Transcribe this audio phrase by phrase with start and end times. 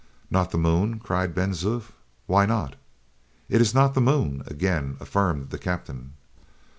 [0.31, 1.91] "Not the moon?" cried Ben Zoof.
[2.25, 2.75] "Why not?"
[3.49, 6.13] "It is not the moon," again affirmed the captain.